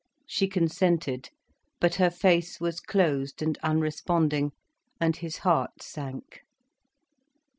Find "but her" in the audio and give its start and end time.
1.79-2.09